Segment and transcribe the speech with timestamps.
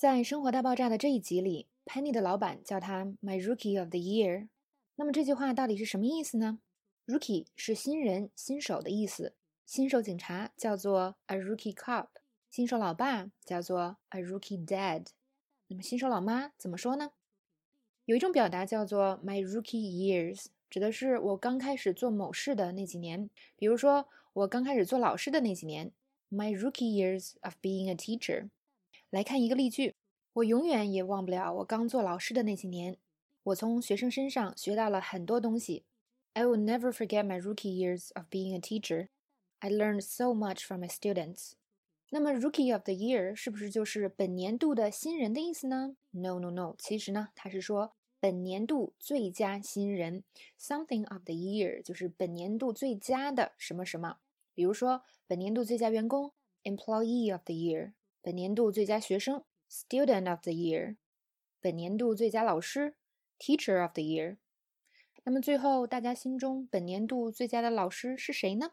[0.00, 4.48] 在《生活大爆炸》的这一集里，Penny 的老板叫他 My Rookie of the Year。
[4.96, 6.58] 那么这句话到底是什么意思呢
[7.06, 9.34] ？Rookie 是新人、新手的意思。
[9.66, 12.06] 新手警察叫做 a Rookie Cop，
[12.48, 15.08] 新手老爸叫做 a Rookie Dad。
[15.66, 17.10] 那么新手老妈怎么说呢？
[18.06, 23.28] 有一种表达叫做 My Rookie Years，指的是我刚开始做某事的那几年。
[23.54, 25.92] 比如说我刚开始做老师的那几年
[26.30, 28.48] ，My Rookie Years of being a teacher。
[29.10, 29.96] 来看一个例句，
[30.34, 32.96] 我永远也忘不了我刚做老师的那几年。
[33.42, 35.84] 我从学生身上学到了很多东西。
[36.34, 39.08] I will never forget my rookie years of being a teacher.
[39.58, 41.54] I learned so much from my students.
[42.10, 46.76] 那么，rookie of the year 是不是就是本年度的新人的意思呢？No, no, no。
[46.78, 50.22] 其实呢，它是说本年度最佳新人。
[50.56, 54.18] Something of the year 就是本年度最佳的什么什么。
[54.54, 57.94] 比如说，本年度最佳员工，employee of the year。
[58.22, 60.96] 本年度最佳学生，Student of the Year；
[61.58, 62.94] 本年度最佳老师
[63.38, 64.36] ，Teacher of the Year。
[65.24, 68.72] 那么最后，大家心中本年度最佳的老师是谁呢？